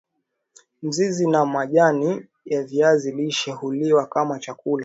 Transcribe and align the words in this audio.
mizizi 0.81 1.27
na 1.27 1.45
majani 1.45 2.25
ya 2.45 2.63
viazi 2.63 3.11
lishe 3.11 3.51
huliwa 3.51 4.05
kama 4.07 4.39
chakula 4.39 4.79